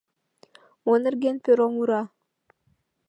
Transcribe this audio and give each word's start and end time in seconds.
Мо 0.83 0.93
нерген 1.03 1.37
перо 1.45 1.67
мура? 1.73 2.01